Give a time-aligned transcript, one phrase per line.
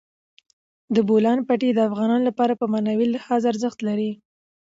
[0.95, 4.11] د بولان پټي د افغانانو لپاره په معنوي لحاظ ارزښت لري.